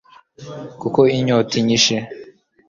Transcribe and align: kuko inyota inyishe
kuko 0.79 0.99
inyota 1.17 1.53
inyishe 1.61 1.95